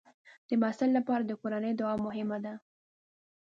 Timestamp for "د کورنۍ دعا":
1.25-1.95